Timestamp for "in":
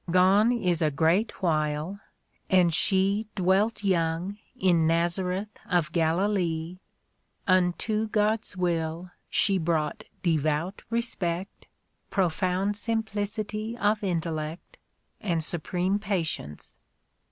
4.59-4.87